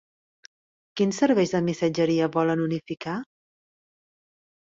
[1.01, 3.17] Quins serveis de missatgeria volen unificar?